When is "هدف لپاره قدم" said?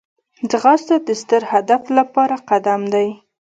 1.53-2.81